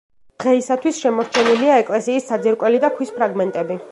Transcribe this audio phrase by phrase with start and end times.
[0.43, 3.81] დღეისათვის შემორჩენილია ეკლესიის საძირკველი და ქვის ფრაგმენტები.